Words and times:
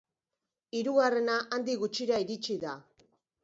Hirugarrena 0.79 1.37
handik 1.59 1.79
gutxira 1.85 2.21
iritsi 2.27 2.61
da. 2.67 2.77